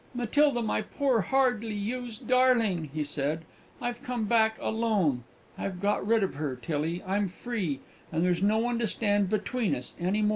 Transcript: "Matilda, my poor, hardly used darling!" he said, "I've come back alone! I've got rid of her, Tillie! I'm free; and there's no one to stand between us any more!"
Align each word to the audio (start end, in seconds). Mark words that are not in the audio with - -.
"Matilda, 0.15 0.63
my 0.63 0.81
poor, 0.81 1.21
hardly 1.21 1.75
used 1.75 2.25
darling!" 2.27 2.89
he 2.91 3.03
said, 3.03 3.45
"I've 3.79 4.01
come 4.01 4.25
back 4.25 4.57
alone! 4.59 5.25
I've 5.59 5.79
got 5.79 6.07
rid 6.07 6.23
of 6.23 6.33
her, 6.33 6.55
Tillie! 6.55 7.03
I'm 7.05 7.27
free; 7.29 7.81
and 8.11 8.23
there's 8.25 8.41
no 8.41 8.57
one 8.57 8.79
to 8.79 8.87
stand 8.87 9.29
between 9.29 9.75
us 9.75 9.93
any 9.99 10.23
more!" 10.23 10.29